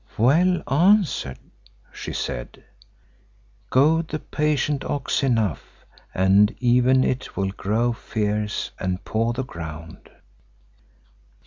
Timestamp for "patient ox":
4.17-5.21